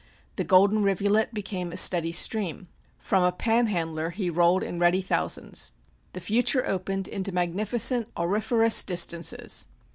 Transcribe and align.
The 0.37 0.43
golden 0.43 0.81
rivulet 0.81 1.31
became 1.31 1.71
a 1.71 1.77
steady 1.77 2.11
stream. 2.11 2.69
From 2.97 3.21
a 3.21 3.31
"panhandler" 3.31 4.09
he 4.09 4.31
rolled 4.31 4.63
in 4.63 4.79
ready 4.79 4.99
thousands. 4.99 5.73
The 6.13 6.19
future 6.19 6.65
opened 6.65 7.07
into 7.07 7.31
magnificent 7.31 8.07
auriferous 8.17 8.83
distances. 8.83 9.67